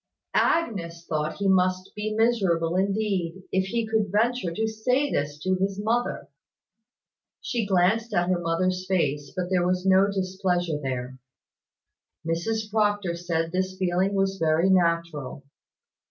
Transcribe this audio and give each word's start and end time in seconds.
Agnes 0.33 1.05
thought 1.05 1.35
he 1.35 1.47
must 1.47 1.91
be 1.95 2.15
miserable 2.17 2.75
indeed, 2.75 3.43
if 3.51 3.65
he 3.67 3.85
could 3.85 4.11
venture 4.11 4.51
to 4.51 4.67
say 4.67 5.11
this 5.11 5.37
to 5.37 5.53
his 5.59 5.79
mother. 5.79 6.27
She 7.39 7.67
glanced 7.67 8.11
at 8.11 8.27
her 8.29 8.39
mother's 8.39 8.87
face; 8.87 9.31
but 9.35 9.51
there 9.51 9.67
was 9.67 9.85
no 9.85 10.07
displeasure 10.07 10.79
there. 10.81 11.19
Mrs 12.25 12.71
Proctor 12.71 13.15
said 13.15 13.51
this 13.51 13.77
feeling 13.77 14.15
was 14.15 14.37
very 14.39 14.71
natural. 14.71 15.43